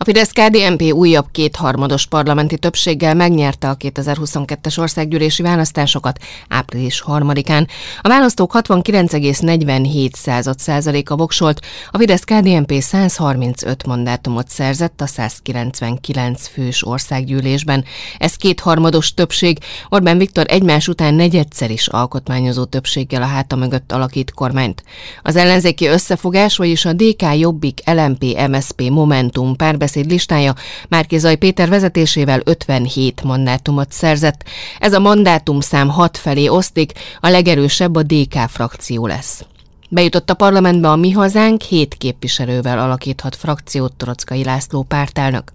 [0.00, 6.18] A Fidesz-KDNP újabb kétharmados parlamenti többséggel megnyerte a 2022-es országgyűlési választásokat
[6.48, 7.68] április 3-án.
[8.00, 17.84] A választók 69,47 százaléka voksolt, a Fidesz-KDNP 135 mandátumot szerzett a 199 fős országgyűlésben.
[18.18, 19.58] Ez kétharmados többség,
[19.88, 24.82] Orbán Viktor egymás után negyedszer is alkotmányozó többséggel a háta mögött alakít kormányt.
[25.22, 30.54] Az ellenzéki összefogás, vagyis a DK Jobbik, LMP, MSP, Momentum párbeszéd párbeszéd listája
[30.88, 34.44] Márkizaj Péter vezetésével 57 mandátumot szerzett.
[34.78, 39.44] Ez a mandátumszám hat felé osztik, a legerősebb a DK frakció lesz.
[39.90, 45.52] Bejutott a parlamentbe a Mi Hazánk, hét képviselővel alakíthat frakciót Torockai László pártának.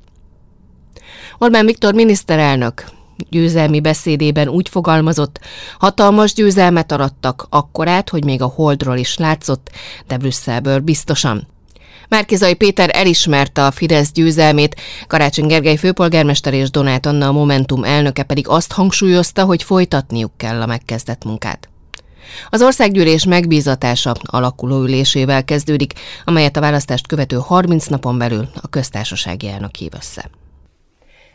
[1.38, 2.86] Orbán Viktor miniszterelnök
[3.30, 5.40] győzelmi beszédében úgy fogalmazott,
[5.80, 9.70] hatalmas győzelmet arattak, akkorát, hogy még a holdról is látszott,
[10.08, 11.53] de Brüsszelből biztosan.
[12.14, 14.76] Márkizai Péter elismerte a Fidesz győzelmét,
[15.08, 20.62] Karácsony Gergely főpolgármester és Donát Anna a Momentum elnöke pedig azt hangsúlyozta, hogy folytatniuk kell
[20.62, 21.70] a megkezdett munkát.
[22.50, 25.94] Az országgyűlés megbízatása alakuló ülésével kezdődik,
[26.26, 30.30] amelyet a választást követő 30 napon belül a köztársasági elnök hív össze.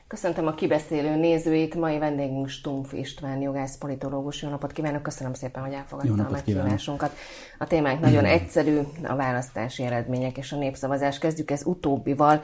[0.08, 4.42] Köszöntöm a kibeszélő nézőit, mai vendégünk Stumpf István, jogász, politológus.
[4.42, 7.12] Jó napot kívánok, köszönöm szépen, hogy elfogadta a meghívásunkat.
[7.58, 11.18] A témánk nagyon egyszerű, a választási eredmények és a népszavazás.
[11.18, 12.42] Kezdjük ez utóbbival.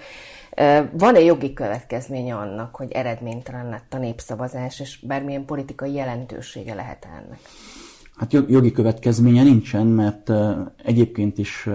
[0.93, 7.39] Van-e jogi következménye annak, hogy eredménytelen lett a népszavazás, és bármilyen politikai jelentősége lehet ennek?
[8.17, 10.33] Hát jogi következménye nincsen, mert
[10.84, 11.69] egyébként is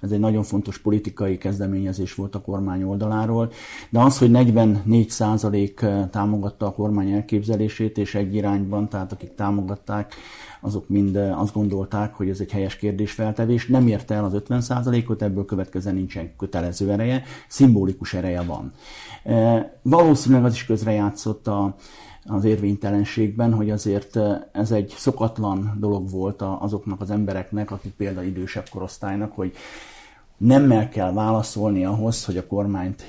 [0.00, 3.50] ez egy nagyon fontos politikai kezdeményezés volt a kormány oldaláról,
[3.90, 10.14] de az, hogy 44% támogatta a kormány elképzelését, és egy irányban, tehát akik támogatták,
[10.60, 15.44] azok mind azt gondolták, hogy ez egy helyes kérdésfeltevés, nem érte el az 50%-ot, ebből
[15.44, 18.72] következően nincsen kötelező ereje, szimbolikus ereje van.
[19.82, 21.76] Valószínűleg az is közrejátszott a
[22.26, 24.18] az érvénytelenségben, hogy azért
[24.52, 29.52] ez egy szokatlan dolog volt azoknak az embereknek, akik például idősebb korosztálynak, hogy
[30.36, 33.04] nemmel kell válaszolni ahhoz, hogy a kormányt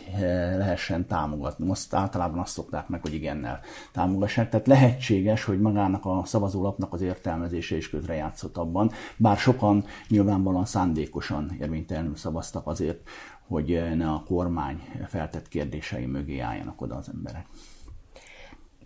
[0.58, 1.66] lehessen támogatni.
[1.66, 3.60] Most általában azt szokták meg, hogy igennel
[3.92, 4.50] támogassák.
[4.50, 11.58] Tehát lehetséges, hogy magának a szavazólapnak az értelmezése is közrejátszott abban, bár sokan nyilvánvalóan szándékosan
[11.62, 13.10] érvénytelenül szavaztak azért,
[13.48, 17.46] hogy ne a kormány feltett kérdései mögé álljanak oda az emberek.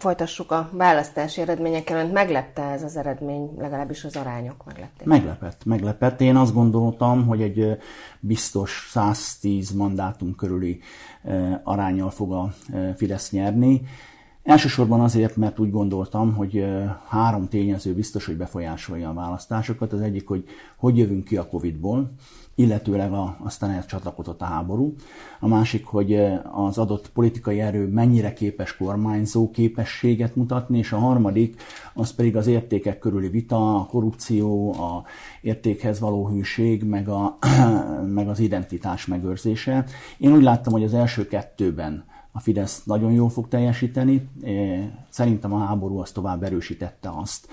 [0.02, 2.04] Folytassuk a választási eredményekkel.
[2.04, 5.08] Önt meglepte ez az eredmény, legalábbis az arányok meglepték?
[5.08, 6.22] Meglepett, meglepett.
[6.22, 7.78] Én azt gondoltam, hogy egy
[8.20, 10.80] biztos 110 mandátum körüli
[11.64, 12.54] arányal fog a
[12.96, 13.82] Fidesz nyerni.
[14.44, 16.66] Elsősorban azért, mert úgy gondoltam, hogy
[17.08, 19.94] három tényező biztos, hogy befolyásolja a választásokat.
[19.94, 20.46] Az egyik, hogy
[20.78, 22.12] hogy jövünk ki a Covid-ból,
[22.56, 24.96] illetőleg a, aztán elcsatlakozott a háború.
[25.40, 26.14] A másik, hogy
[26.52, 31.62] az adott politikai erő mennyire képes kormányzó képességet mutatni, és a harmadik,
[31.94, 35.04] az pedig az értékek körüli vita, a korrupció, a
[35.42, 37.38] értékhez való hűség, meg, a,
[38.18, 39.86] meg az identitás megőrzése.
[40.18, 44.30] Én úgy láttam, hogy az első kettőben a Fidesz nagyon jól fog teljesíteni.
[45.10, 47.48] Szerintem a háború az tovább erősítette azt,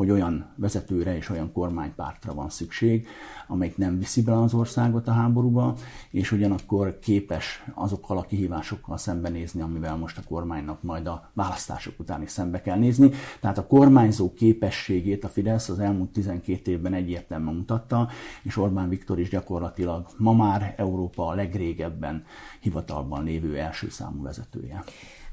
[0.00, 3.06] hogy olyan vezetőre és olyan kormánypártra van szükség,
[3.46, 5.74] amelyik nem viszi be az országot a háborúba,
[6.10, 12.22] és ugyanakkor képes azokkal a kihívásokkal szembenézni, amivel most a kormánynak majd a választások után
[12.22, 13.10] is szembe kell nézni.
[13.40, 18.08] Tehát a kormányzó képességét a Fidesz az elmúlt 12 évben egyértelműen mutatta,
[18.42, 22.24] és Orbán Viktor is gyakorlatilag ma már Európa a legrégebben
[22.60, 24.84] hivatalban lévő első számú vezetője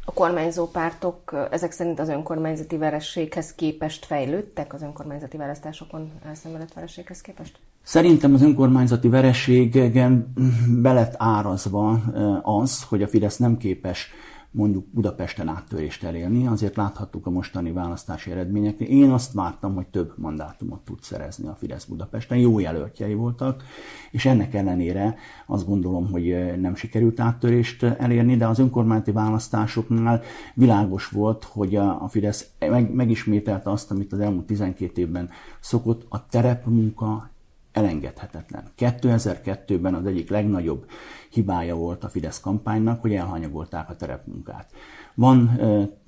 [0.09, 7.21] a kormányzó pártok ezek szerint az önkormányzati verességhez képest fejlődtek az önkormányzati választásokon elszenvedett verességhez
[7.21, 7.59] képest?
[7.83, 10.33] Szerintem az önkormányzati vereségen
[10.81, 11.99] belet árazva
[12.41, 14.09] az, hogy a Fidesz nem képes
[14.57, 18.87] mondjuk Budapesten áttörést elérni, azért láthattuk a mostani választási eredményeknél.
[18.87, 23.63] Én azt vártam, hogy több mandátumot tud szerezni a Fidesz Budapesten, jó jelöltjei voltak,
[24.11, 25.15] és ennek ellenére
[25.45, 30.21] azt gondolom, hogy nem sikerült áttörést elérni, de az önkormányzati választásoknál
[30.53, 35.29] világos volt, hogy a Fidesz meg, megismételte azt, amit az elmúlt 12 évben
[35.59, 37.29] szokott, a terepmunka
[37.77, 38.63] elengedhetetlen.
[38.77, 40.89] 2002-ben az egyik legnagyobb
[41.29, 44.71] hibája volt a Fidesz kampánynak, hogy elhanyagolták a terepmunkát.
[45.15, 45.59] Van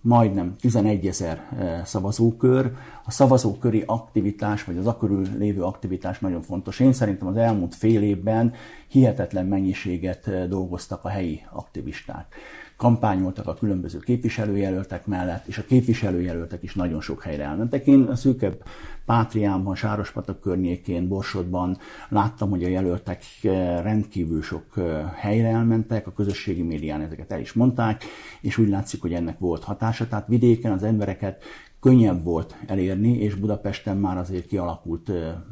[0.01, 1.41] majdnem 11 ezer
[1.85, 2.71] szavazókör.
[3.05, 6.79] A szavazóköri aktivitás, vagy az a körül lévő aktivitás nagyon fontos.
[6.79, 8.53] Én szerintem az elmúlt fél évben
[8.87, 12.35] hihetetlen mennyiséget dolgoztak a helyi aktivisták
[12.79, 17.87] kampányoltak a különböző képviselőjelöltek mellett, és a képviselőjelöltek is nagyon sok helyre elmentek.
[17.87, 18.63] Én a szűkebb
[19.05, 21.77] Pátriánban, Sárospatak környékén, Borsodban
[22.09, 23.51] láttam, hogy a jelöltek eh,
[23.83, 28.03] rendkívül sok eh, helyre elmentek, a közösségi médián ezeket el is mondták,
[28.41, 30.07] és úgy látszik, hogy ennek volt hatása.
[30.07, 31.43] Tehát vidéken az embereket
[31.79, 35.11] könnyebb volt elérni, és Budapesten már azért kialakult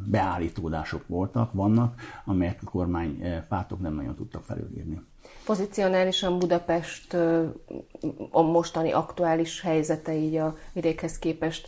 [0.10, 5.02] beállítódások voltak, vannak, amelyek a kormánypártok nem nagyon tudtak felülírni.
[5.46, 7.14] Pozicionálisan Budapest
[8.32, 11.68] a mostani aktuális helyzete így a vidékhez képest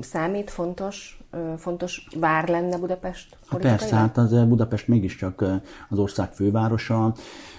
[0.00, 1.18] számít fontos,
[1.56, 3.36] fontos vár lenne Budapest?
[3.46, 5.44] Hát persze, hát az Budapest mégiscsak
[5.88, 7.14] az ország fővárosa,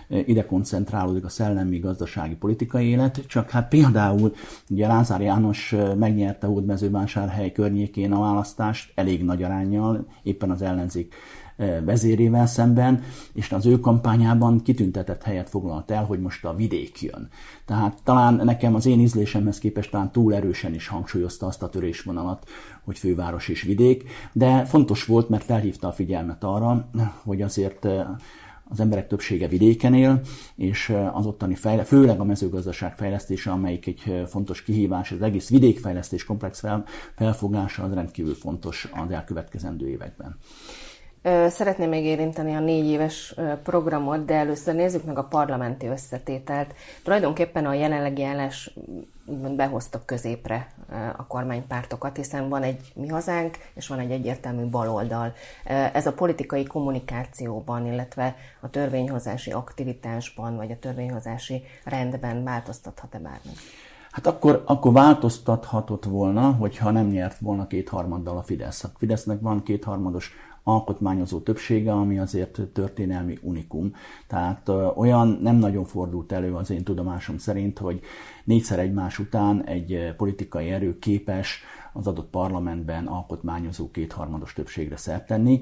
[0.08, 4.34] ide koncentrálódik a szellemi, gazdasági, politikai élet, csak hát például
[4.70, 11.14] ugye Lázár János megnyerte Hódmezővásárhely környékén a választást elég nagy arányjal, éppen az ellenzék
[11.86, 13.04] vezérével szemben,
[13.34, 17.30] és az ő kampányában kitüntetett helyet foglalt el, hogy most a vidék jön.
[17.66, 22.50] Tehát talán nekem az én ízlésemhez képest talán túl erősen is hangsúlyozta azt a törésvonalat,
[22.84, 26.90] hogy főváros és vidék, de fontos volt, mert felhívta a figyelmet arra,
[27.24, 27.88] hogy azért
[28.70, 30.22] az emberek többsége vidéken él,
[30.56, 36.24] és az ottani fejle, főleg a mezőgazdaság fejlesztése, amelyik egy fontos kihívás, az egész vidékfejlesztés
[36.24, 36.86] komplex fel,
[37.16, 40.38] felfogása az rendkívül fontos az elkövetkezendő években.
[41.48, 46.74] Szeretném még érinteni a négy éves programot, de először nézzük meg a parlamenti összetételt.
[47.04, 48.78] Tulajdonképpen a jelenlegi állás
[49.56, 50.68] behoztak középre
[51.18, 55.34] a kormánypártokat, hiszen van egy mi hazánk, és van egy egyértelmű baloldal.
[55.94, 63.52] Ez a politikai kommunikációban, illetve a törvényhozási aktivitásban, vagy a törvényhozási rendben változtathat-e bármi?
[64.12, 68.84] Hát akkor, akkor változtathatott volna, hogyha nem nyert volna kétharmaddal a Fidesz.
[68.84, 70.32] A Fidesznek van kétharmados
[70.68, 73.94] alkotmányozó többsége, ami azért történelmi unikum.
[74.28, 78.02] Tehát olyan nem nagyon fordult elő az én tudomásom szerint, hogy
[78.44, 81.64] négyszer egymás után egy politikai erő képes
[81.94, 85.62] az adott parlamentben alkotmányozó kétharmados többségre szert tenni.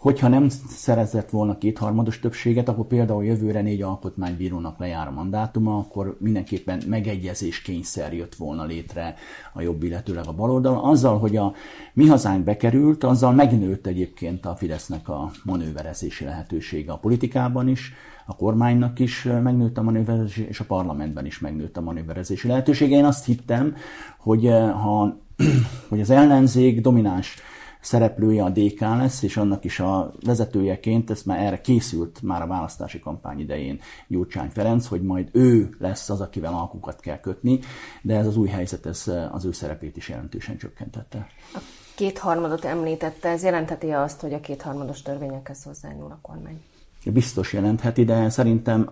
[0.00, 6.16] Hogyha nem szerezett volna kétharmados többséget, akkor például jövőre négy alkotmánybírónak lejár a mandátuma, akkor
[6.20, 9.14] mindenképpen megegyezés kényszer jött volna létre
[9.52, 10.90] a jobb, illetőleg a baloldal.
[10.90, 11.52] Azzal, hogy a
[11.92, 17.92] mi hazánk bekerült, azzal megnőtt egyébként a Fidesznek a manőverezési lehetősége a politikában is,
[18.26, 22.96] a kormánynak is megnőtt a manőverezési, és a parlamentben is megnőtt a manőverezési lehetősége.
[22.96, 23.74] Én azt hittem,
[24.18, 25.18] hogy, eh, ha,
[25.88, 27.36] hogy az ellenzék domináns
[27.80, 32.46] szereplője a DK lesz, és annak is a vezetőjeként, ez már erre készült már a
[32.46, 37.58] választási kampány idején Gyurcsány Ferenc, hogy majd ő lesz az, akivel alkukat kell kötni,
[38.02, 41.26] de ez az új helyzet ez az ő szerepét is jelentősen csökkentette.
[41.54, 41.58] A
[41.94, 46.60] kétharmadot említette, ez jelentheti azt, hogy a kétharmados törvényekhez hozzányúl a kormány?
[47.04, 48.88] Biztos jelentheti, de szerintem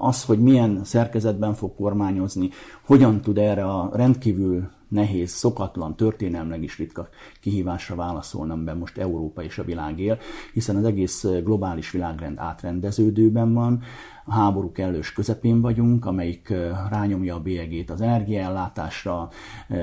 [0.00, 2.50] az, hogy milyen szerkezetben fog kormányozni,
[2.86, 7.08] hogyan tud erre a rendkívül nehéz, szokatlan, történelmleg is ritka
[7.40, 10.18] kihívásra válaszolnom be most Európa és a világ él,
[10.52, 13.82] hiszen az egész globális világrend átrendeződőben van,
[14.24, 16.54] a háború kellős közepén vagyunk, amelyik
[16.90, 19.28] rányomja a bélyegét az energiaellátásra,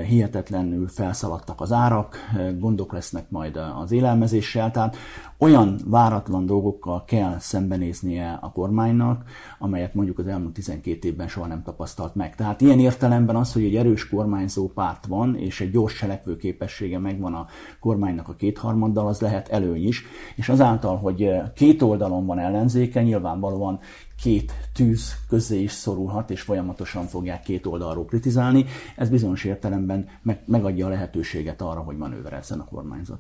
[0.08, 2.18] hihetetlenül felszaladtak az árak,
[2.60, 4.96] gondok lesznek majd az élelmezéssel, tehát
[5.38, 9.24] olyan váratlan dolgokkal kell szembenéznie a kormánynak,
[9.60, 12.36] amelyet mondjuk az elmúlt 12 évben soha nem tapasztalt meg.
[12.36, 17.00] Tehát ilyen értelemben az, hogy egy erős kormányzó párt van, és egy gyors cselekvő képessége
[17.00, 17.48] megvan a
[17.80, 20.04] kormánynak a kétharmaddal, az lehet előny is,
[20.36, 23.80] és azáltal, hogy két oldalon van ellenzéke, nyilvánvalóan
[24.22, 28.66] két tűz közé is szorulhat, és folyamatosan fogják két oldalról kritizálni.
[28.96, 33.20] Ez bizonyos értelemben meg, megadja a lehetőséget arra, hogy manőverezzen a kormányzat.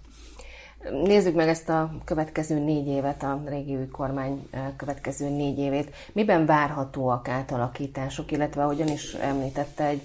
[1.04, 5.92] Nézzük meg ezt a következő négy évet, a régi kormány következő négy évét.
[6.14, 10.02] Miben várhatóak átalakítások, illetve ahogyan is említette, egy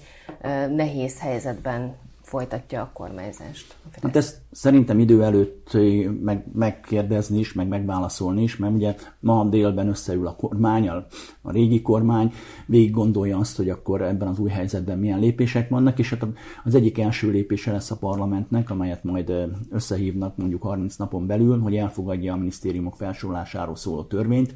[0.75, 1.95] nehéz helyzetben
[2.33, 3.75] folytatja a kormányzást.
[4.01, 5.77] Hát ezt szerintem idő előtt
[6.21, 11.05] meg, megkérdezni is, meg megválaszolni is, mert ugye ma délben összeül a kormány, a,
[11.41, 12.31] a régi kormány,
[12.65, 16.25] végig gondolja azt, hogy akkor ebben az új helyzetben milyen lépések vannak, és hát
[16.63, 19.33] az egyik első lépése lesz a parlamentnek, amelyet majd
[19.69, 24.55] összehívnak mondjuk 30 napon belül, hogy elfogadja a minisztériumok felsorolásáról szóló törvényt,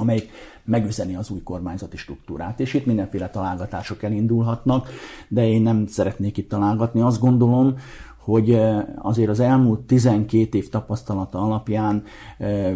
[0.00, 0.30] amelyik
[0.64, 2.60] megüzeni az új kormányzati struktúrát.
[2.60, 4.88] És itt mindenféle találgatások elindulhatnak,
[5.28, 7.00] de én nem szeretnék itt találgatni.
[7.00, 7.76] Azt gondolom,
[8.20, 8.60] hogy
[8.96, 12.04] azért az elmúlt 12 év tapasztalata alapján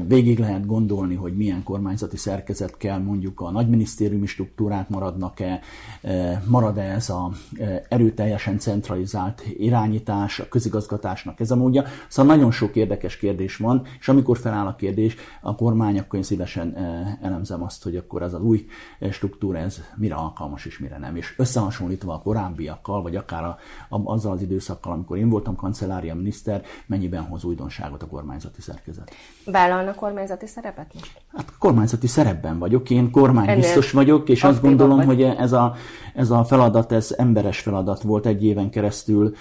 [0.06, 5.60] végig lehet gondolni, hogy milyen kormányzati szerkezet kell, mondjuk a nagyminisztériumi struktúrák maradnak-e,
[6.46, 7.30] marad-e ez a
[7.88, 11.84] erőteljesen centralizált irányítás, a közigazgatásnak ez a módja.
[12.08, 16.24] Szóval nagyon sok érdekes kérdés van, és amikor feláll a kérdés, a kormány, akkor én
[16.24, 16.76] szívesen
[17.22, 18.66] elemzem azt, hogy akkor az az új
[19.10, 21.16] struktúra, ez mire alkalmas és mire nem.
[21.16, 23.58] És összehasonlítva a korábbiakkal, vagy akár a,
[23.88, 29.10] a, azzal az időszakkal, amikor én voltam kancellária miniszter, mennyiben hoz újdonságot a kormányzati szerkezet.
[29.44, 31.20] Vállalna kormányzati szerepet most?
[31.36, 35.06] Hát kormányzati szerepben vagyok, én kormány biztos vagyok, és azt gondolom, vagy.
[35.06, 35.74] hogy ez a,
[36.14, 39.34] ez a feladat, ez emberes feladat volt egy éven keresztül.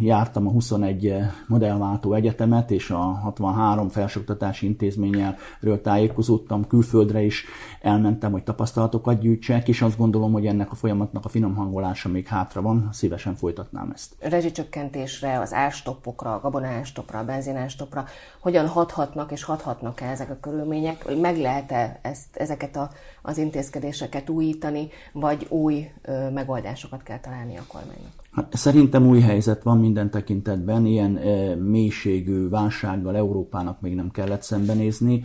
[0.00, 1.14] Jártam a 21
[1.46, 7.44] modellváltó egyetemet, és a 63 felsőoktatási intézményelről tájékozódtam, külföldre is
[7.80, 12.26] elmentem, hogy tapasztalatokat gyűjtsek, és azt gondolom, hogy ennek a folyamatnak a finom hangolása még
[12.26, 14.14] hátra van, szívesen folytatnám ezt.
[14.20, 18.04] Rezsicsökkentésre, az ástoppokra, a gabonástopra, a benzinástopra,
[18.40, 22.90] hogyan hathatnak és hathatnak-e ezek a körülmények, meg lehet-e ezt, ezeket a,
[23.22, 28.12] az intézkedéseket újítani, vagy új ö, megoldásokat kell találni a kormánynak?
[28.32, 34.42] Hát, szerintem új helyzet van minden tekintetben, ilyen e, mélységű válsággal Európának még nem kellett
[34.42, 35.22] szembenézni.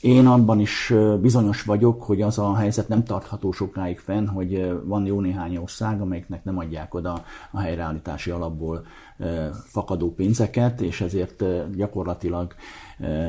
[0.00, 5.06] Én abban is bizonyos vagyok, hogy az a helyzet nem tartható sokáig fenn, hogy van
[5.06, 8.86] jó néhány ország, amelyiknek nem adják oda a helyreállítási alapból
[9.64, 11.44] fakadó pénzeket, és ezért
[11.76, 12.54] gyakorlatilag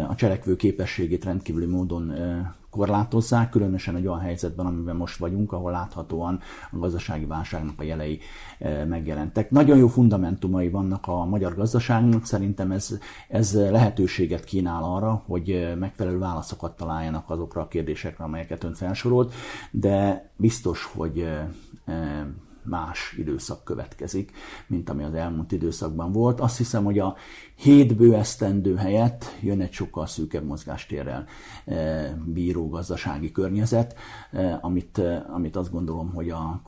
[0.08, 2.14] a cselekvő képességét rendkívüli módon
[2.78, 6.40] korlátozzák, különösen egy olyan helyzetben, amiben most vagyunk, ahol láthatóan
[6.72, 8.20] a gazdasági válságnak a jelei
[8.88, 9.52] megjelentek.
[9.52, 16.18] Nagyon jó fundamentumai vannak a magyar gazdaságnak, szerintem ez, ez lehetőséget kínál arra, hogy megfelelő
[16.18, 19.34] válaszokat találjanak azokra a kérdésekre, amelyeket ön felsorolt,
[19.72, 21.28] de biztos, hogy
[22.70, 24.32] más időszak következik,
[24.68, 26.40] mint ami az elmúlt időszakban volt.
[26.40, 27.16] Azt hiszem, hogy a
[27.56, 31.26] hét bő esztendő helyett jön egy sokkal szűkebb mozgástérrel
[31.66, 33.96] eh, bíró gazdasági környezet,
[34.32, 36.62] eh, amit, eh, amit azt gondolom, hogy a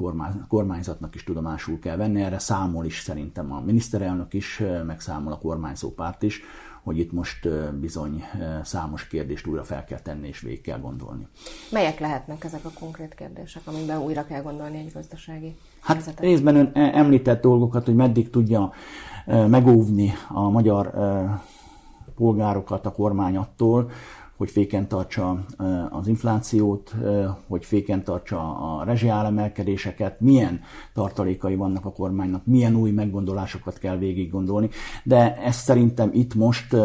[0.48, 2.22] kormányzatnak is tudomásul kell venni.
[2.22, 6.42] Erre számol is szerintem a miniszterelnök is, meg számol a kormányzó párt is,
[6.84, 8.24] hogy itt most bizony
[8.64, 11.28] számos kérdést újra fel kell tenni és végig kell gondolni.
[11.72, 16.20] Melyek lehetnek ezek a konkrét kérdések, amiben újra kell gondolni egy gazdasági Hát helyzetet?
[16.20, 18.72] részben ön e- említett dolgokat, hogy meddig tudja
[19.26, 20.94] megóvni a magyar
[22.16, 23.92] polgárokat a kormány attól,
[24.40, 25.46] hogy féken tartsa
[25.90, 26.96] az inflációt,
[27.48, 30.62] hogy féken tartsa a rezsiáremelkedéseket, milyen
[30.94, 34.70] tartalékai vannak a kormánynak, milyen új meggondolásokat kell végig gondolni.
[35.04, 36.76] De ezt szerintem itt most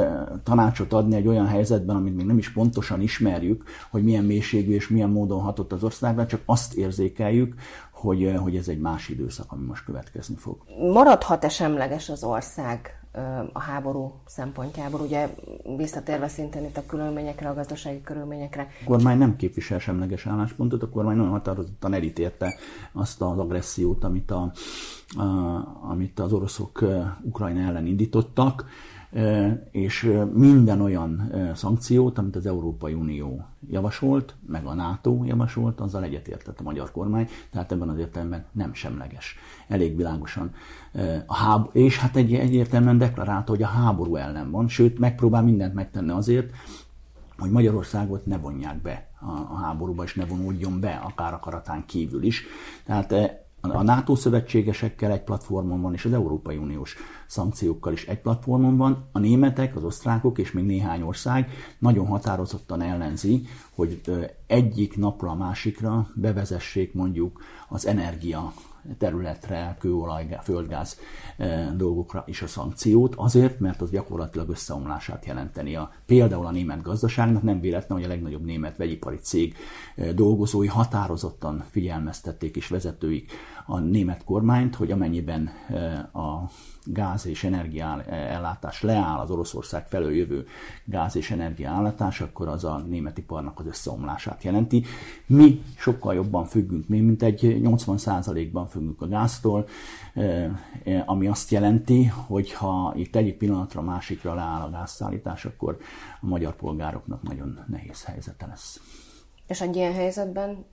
[0.42, 4.88] tanácsot adni egy olyan helyzetben, amit még nem is pontosan ismerjük, hogy milyen mélységű és
[4.88, 7.54] milyen módon hatott az országra, csak azt érzékeljük,
[7.92, 10.56] hogy, hogy ez egy más időszak, ami most következni fog.
[10.92, 13.03] Maradhat-e semleges az ország
[13.52, 15.34] a háború szempontjából, ugye
[15.76, 18.68] visszatérve szintén itt a körülményekre, a gazdasági körülményekre.
[18.80, 22.54] A kormány nem képvisel semleges álláspontot, a kormány nagyon határozottan elítérte
[22.92, 24.52] azt az agressziót, amit, a,
[25.16, 25.22] a,
[25.90, 26.84] amit az oroszok
[27.22, 28.64] Ukrajna ellen indítottak,
[29.70, 36.60] és minden olyan szankciót, amit az Európai Unió javasolt, meg a NATO javasolt, azzal egyetértett
[36.60, 39.36] a magyar kormány, tehát ebben az értelemben nem semleges.
[39.68, 40.50] Elég világosan
[41.26, 45.74] a háború, és hát egy, egyértelműen deklarálta, hogy a háború ellen van, sőt megpróbál mindent
[45.74, 46.50] megtenni azért,
[47.38, 49.08] hogy Magyarországot ne vonják be
[49.50, 52.42] a háborúba, és ne vonódjon be, akár akaratán kívül is.
[52.84, 58.76] Tehát a NATO szövetségesekkel egy platformon van, és az Európai Uniós szankciókkal is egy platformon
[58.76, 59.08] van.
[59.12, 64.00] A németek, az osztrákok és még néhány ország nagyon határozottan ellenzi, hogy
[64.46, 68.52] egyik napra a másikra bevezessék mondjuk az energia
[68.98, 70.98] területre, kőolaj, földgáz
[71.36, 76.82] eh, dolgokra is a szankciót, azért, mert az gyakorlatilag összeomlását jelenteni a, például a német
[76.82, 79.56] gazdaságnak, nem véletlen, hogy a legnagyobb német vegyipari cég
[79.96, 83.32] eh, dolgozói határozottan figyelmeztették és vezetőik
[83.66, 86.50] a német kormányt, hogy amennyiben eh, a
[86.84, 90.46] gáz és energiaellátás leáll, az Oroszország felől jövő
[90.84, 94.84] gáz és energiaellátás, akkor az a német iparnak az összeomlását jelenti.
[95.26, 99.66] Mi sokkal jobban függünk, mi mint egy 80%-ban függünk a gáztól,
[100.14, 100.50] eh,
[101.06, 105.78] ami azt jelenti, hogy ha itt egyik pillanatra másikra leáll a gázszállítás, akkor
[106.20, 108.80] a magyar polgároknak nagyon nehéz helyzete lesz.
[109.46, 110.66] És egy ilyen helyzetben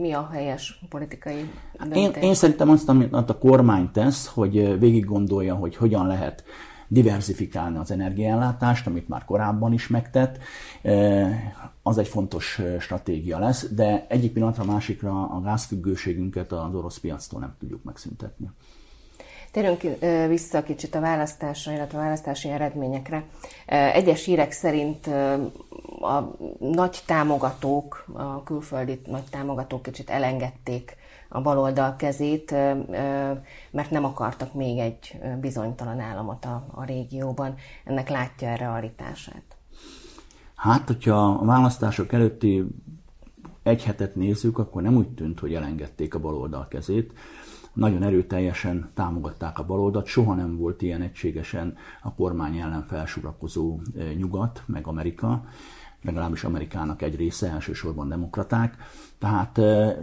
[0.00, 2.02] mi a helyes politikai döntés?
[2.02, 6.44] Én, én szerintem azt, amit a kormány tesz, hogy végig gondolja, hogy hogyan lehet
[6.88, 10.38] diversifikálni az energiaellátást, amit már korábban is megtett,
[11.82, 17.54] az egy fontos stratégia lesz, de egyik pillanatra másikra a gázfüggőségünket az orosz piactól nem
[17.58, 18.50] tudjuk megszüntetni.
[19.54, 19.80] Térjünk
[20.28, 23.24] vissza kicsit a választásra, illetve a választási eredményekre.
[23.66, 25.06] Egyes hírek szerint
[26.00, 30.96] a nagy támogatók, a külföldi nagy támogatók kicsit elengedték
[31.28, 32.50] a baloldal kezét,
[33.70, 37.54] mert nem akartak még egy bizonytalan államot a, a régióban.
[37.84, 39.56] Ennek látja a realitását?
[40.54, 42.64] Hát, hogyha a választások előtti
[43.62, 47.12] egy hetet nézzük, akkor nem úgy tűnt, hogy elengedték a baloldal kezét.
[47.74, 53.80] Nagyon erőteljesen támogatták a baloldat, soha nem volt ilyen egységesen a kormány ellen felsurakozó
[54.16, 55.44] nyugat, meg Amerika.
[56.02, 58.76] Legalábbis Amerikának egy része, elsősorban demokraták,
[59.18, 59.60] tehát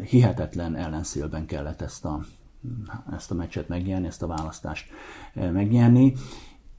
[0.09, 2.25] hihetetlen ellenszélben kellett ezt a,
[3.13, 4.89] ezt a meccset megnyerni, ezt a választást
[5.33, 6.13] megnyerni,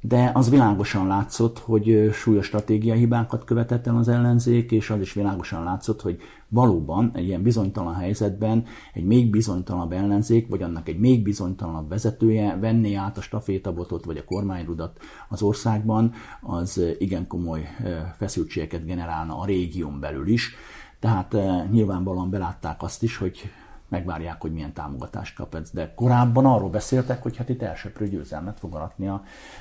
[0.04, 5.12] de az világosan látszott, hogy súlyos stratégiai hibákat követett el az ellenzék, és az is
[5.12, 10.98] világosan látszott, hogy valóban egy ilyen bizonytalan helyzetben egy még bizonytalanabb ellenzék, vagy annak egy
[10.98, 17.68] még bizonytalanabb vezetője venné át a stafétabotot, vagy a kormányrudat az országban, az igen komoly
[18.16, 20.54] feszültségeket generálna a régión belül is.
[21.00, 21.36] Tehát
[21.70, 23.50] nyilvánvalóan belátták azt is, hogy
[23.92, 25.58] megvárják, hogy milyen támogatást kap.
[25.72, 29.10] De korábban arról beszéltek, hogy hát itt elsőprő győzelmet fog aratni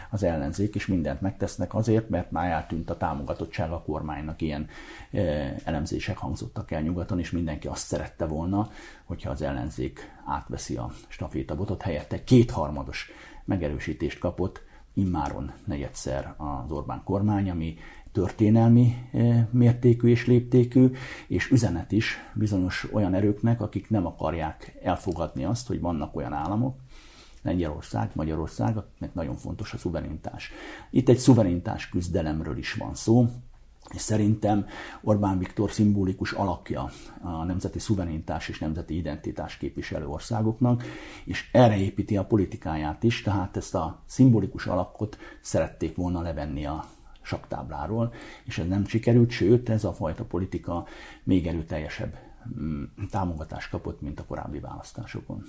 [0.10, 4.42] az ellenzék, és mindent megtesznek azért, mert már eltűnt a támogatottság a kormánynak.
[4.42, 4.68] Ilyen
[5.12, 8.70] eh, elemzések hangzottak el nyugaton, és mindenki azt szerette volna,
[9.04, 13.12] hogyha az ellenzék átveszi a stafétabotot, helyette kétharmados
[13.46, 14.62] megerősítést kapott,
[14.94, 17.76] immáron negyedszer az Orbán kormány, ami
[18.12, 20.92] történelmi eh, mértékű és léptékű,
[21.28, 26.78] és üzenet is bizonyos olyan erőknek, akik nem akarják elfogadni azt, hogy vannak olyan államok,
[27.42, 30.52] Lengyelország, Magyarország, akiknek nagyon fontos a szuverenitás.
[30.90, 33.28] Itt egy szuverenitás küzdelemről is van szó,
[33.94, 34.66] és szerintem
[35.02, 36.90] Orbán Viktor szimbolikus alakja
[37.22, 40.84] a nemzeti szuverenitás és nemzeti identitás képviselő országoknak,
[41.26, 46.86] és erre építi a politikáját is, tehát ezt a szimbolikus alakot szerették volna levenni a
[47.22, 48.14] saktábláról,
[48.44, 50.88] és ez nem sikerült, sőt, ez a fajta politika
[51.24, 52.18] még erőteljesebb
[52.60, 55.44] mm, támogatást kapott, mint a korábbi választásokon.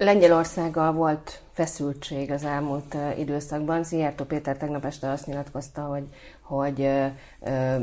[0.00, 3.84] Lengyelországgal volt feszültség az elmúlt időszakban.
[3.84, 6.04] Szijjártó Péter tegnap este azt nyilatkozta, hogy,
[6.40, 7.06] hogy ö,
[7.40, 7.76] ö,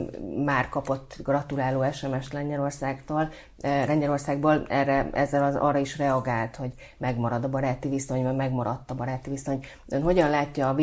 [0.45, 3.29] már kapott gratuláló SMS Lengyelországtól,
[3.61, 8.95] Lengyelországból erre, ezzel az, arra is reagált, hogy megmarad a baráti viszony, mert megmaradt a
[8.95, 9.65] baráti viszony.
[9.87, 10.81] Ön hogyan látja a v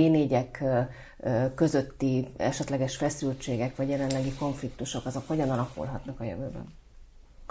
[1.54, 6.80] közötti esetleges feszültségek vagy jelenlegi konfliktusok, azok hogyan alakulhatnak a jövőben?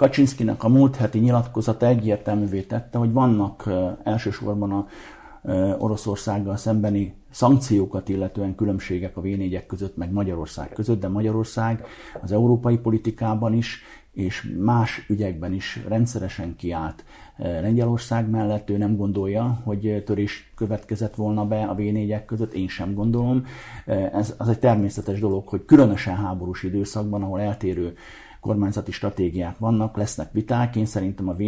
[0.02, 3.70] Kaczynszkinak a múlt heti nyilatkozata egyértelművé tette, hogy vannak
[4.04, 4.88] elsősorban a
[5.78, 9.28] Oroszországgal szembeni szankciókat illetően különbségek a v
[9.68, 11.86] között, meg Magyarország között, de Magyarország
[12.22, 17.06] az európai politikában is és más ügyekben is rendszeresen kiállt
[17.38, 18.70] Lengyelország mellett.
[18.70, 21.82] Ő nem gondolja, hogy törés következett volna be a v
[22.26, 23.46] között, én sem gondolom.
[24.14, 27.94] Ez az egy természetes dolog, hogy különösen háborús időszakban, ahol eltérő
[28.42, 30.76] kormányzati stratégiák vannak, lesznek viták.
[30.76, 31.44] Én szerintem a v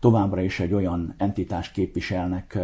[0.00, 2.58] továbbra is egy olyan entitást képviselnek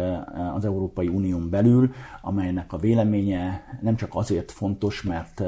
[0.55, 5.43] az Európai Unión belül, amelynek a véleménye nem csak azért fontos, mert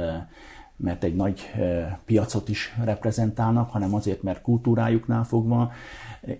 [0.82, 1.42] mert egy nagy
[2.06, 5.72] piacot is reprezentálnak, hanem azért, mert kultúrájuknál fogva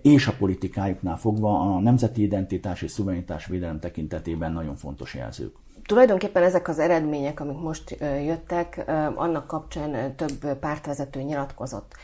[0.02, 5.56] és a politikájuknál fogva a nemzeti identitás és szuverenitás védelem tekintetében nagyon fontos jelzők.
[5.90, 11.94] Tulajdonképpen ezek az eredmények, amik most jöttek, annak kapcsán több pártvezető nyilatkozott.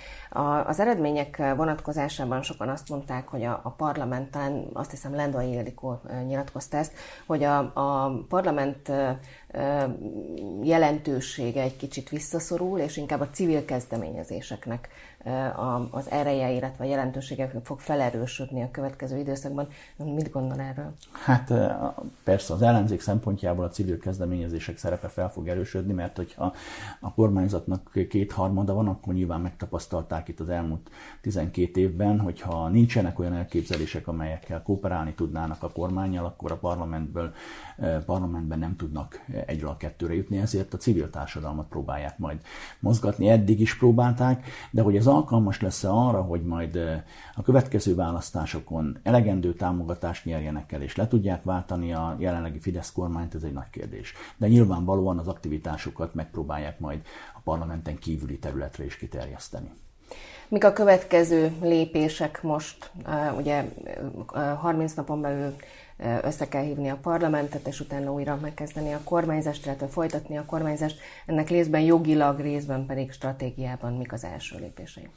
[0.66, 6.76] Az eredmények vonatkozásában sokan azt mondták, hogy a, a parlamenten, azt hiszem Lendvai Ildikó nyilatkozta
[6.76, 6.92] ezt,
[7.26, 8.92] hogy a, a parlament
[10.62, 14.88] jelentősége egy kicsit visszaszorul, és inkább a civil kezdeményezéseknek
[15.90, 19.68] az ereje, illetve a jelentősége fog felerősödni a következő időszakban.
[19.96, 20.92] Mit gondol erről?
[21.12, 21.52] Hát
[22.24, 26.54] persze az ellenzék szempontjából a civil kezdeményezések szerepe fel fog erősödni, mert hogyha
[27.00, 33.34] a kormányzatnak kétharmada van, akkor nyilván megtapasztalták itt az elmúlt 12 évben, hogyha nincsenek olyan
[33.34, 37.32] elképzelések, amelyekkel kooperálni tudnának a kormányjal, akkor a parlamentből,
[38.06, 42.40] parlamentben nem tudnak egyről a kettőre jutni, ezért a civil társadalmat próbálják majd
[42.80, 43.28] mozgatni.
[43.28, 46.76] Eddig is próbálták, de hogy ez alkalmas lesz-e arra, hogy majd
[47.34, 53.34] a következő választásokon elegendő támogatást nyerjenek el, és le tudják váltani a jelenlegi Fidesz kormányt,
[53.34, 54.12] ez egy nagy kérdés.
[54.36, 57.02] De nyilvánvalóan az aktivitásokat megpróbálják majd
[57.34, 59.70] a parlamenten kívüli területre is kiterjeszteni.
[60.48, 62.90] Mik a következő lépések most?
[63.36, 63.64] Ugye
[64.60, 65.56] 30 napon belül
[66.22, 70.98] össze kell hívni a parlamentet, és utána újra megkezdeni a kormányzást, illetve folytatni a kormányzást.
[71.26, 75.08] Ennek részben jogilag, részben pedig stratégiában mik az első lépései?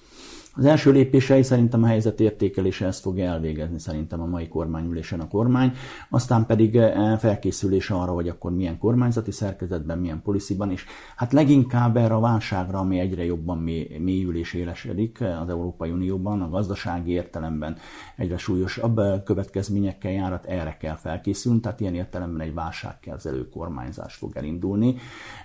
[0.56, 5.28] Az első lépései szerintem a helyzet értékelése ezt fogja elvégezni szerintem a mai kormányülésen a
[5.28, 5.72] kormány,
[6.10, 11.98] aztán pedig eh, felkészülés arra, hogy akkor milyen kormányzati szerkezetben, milyen policyban, és hát leginkább
[11.98, 13.58] erre a válságra, ami egyre jobban
[14.00, 17.78] mélyül és élesedik az Európai Unióban, a gazdasági értelemben
[18.16, 24.38] egyre súlyosabb eh, következményekkel járat, erre kell felkészülni, tehát ilyen értelemben egy válságkezelő kormányzás fog
[24.38, 24.96] elindulni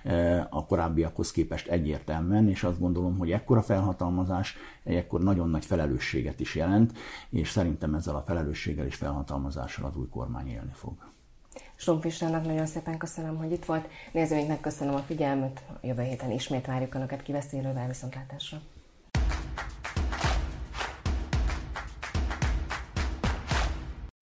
[0.03, 6.39] eh, a korábbiakhoz képest egyértelműen, és azt gondolom, hogy ekkora felhatalmazás ekkor nagyon nagy felelősséget
[6.39, 6.91] is jelent,
[7.29, 10.93] és szerintem ezzel a felelősséggel és felhatalmazással az új kormány élni fog.
[11.75, 13.87] Slumfistának nagyon szépen köszönöm, hogy itt volt.
[14.11, 15.63] Nézőinknek köszönöm a figyelmet.
[15.81, 18.61] Jövő héten ismét várjuk Önöket kiveszélővel viszontlátásra.